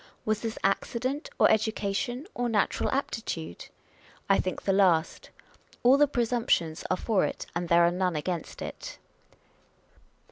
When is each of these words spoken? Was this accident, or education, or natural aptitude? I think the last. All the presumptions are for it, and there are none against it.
Was 0.25 0.41
this 0.41 0.57
accident, 0.63 1.29
or 1.37 1.47
education, 1.51 2.25
or 2.33 2.49
natural 2.49 2.89
aptitude? 2.89 3.67
I 4.27 4.39
think 4.39 4.63
the 4.63 4.73
last. 4.73 5.29
All 5.83 5.95
the 5.95 6.07
presumptions 6.07 6.83
are 6.89 6.97
for 6.97 7.23
it, 7.23 7.45
and 7.55 7.69
there 7.69 7.83
are 7.83 7.91
none 7.91 8.15
against 8.15 8.63
it. 8.63 8.97